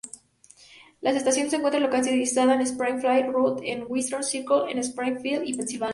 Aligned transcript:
La 1.01 1.11
estación 1.11 1.51
se 1.51 1.57
encuentra 1.57 1.79
localizada 1.79 2.55
en 2.55 2.61
Springfield 2.61 3.31
Road 3.31 3.59
en 3.63 3.85
Windsor 3.87 4.23
Circle 4.23 4.71
en 4.71 4.79
Springfield, 4.79 5.55
Pensilvania. 5.55 5.89